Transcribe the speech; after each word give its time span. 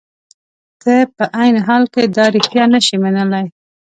ته 0.81 0.93
په 1.15 1.23
عین 1.39 1.55
حال 1.65 1.83
کې 1.93 2.03
دا 2.15 2.25
رښتیا 2.35 2.63
نشې 2.73 2.95
منلای. 3.03 3.45